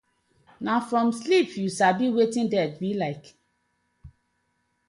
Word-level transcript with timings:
Na 0.65 0.73
from 0.89 1.07
sleep 1.21 1.49
yu 1.61 1.69
sabi 1.77 2.05
wetin 2.15 2.47
death 2.53 2.75
bi 2.81 2.89
like. 3.01 3.27